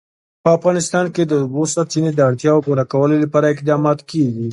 په 0.43 0.49
افغانستان 0.57 1.05
کې 1.15 1.23
د 1.25 1.29
د 1.31 1.33
اوبو 1.43 1.61
سرچینې 1.73 2.11
د 2.13 2.19
اړتیاوو 2.29 2.63
پوره 2.67 2.83
کولو 2.93 3.15
لپاره 3.23 3.47
اقدامات 3.53 3.99
کېږي. 4.11 4.47